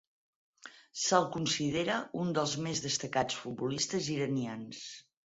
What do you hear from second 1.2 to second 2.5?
considera un